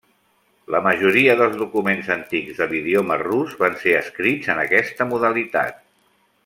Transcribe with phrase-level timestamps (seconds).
[0.75, 5.83] La majoria dels documents antics de l'idioma rus van ser escrits en aquesta modalitat.